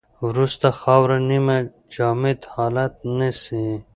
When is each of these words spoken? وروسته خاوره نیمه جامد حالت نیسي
وروسته 0.27 0.67
خاوره 0.79 1.17
نیمه 1.29 1.57
جامد 1.93 2.39
حالت 2.53 2.93
نیسي 3.17 3.63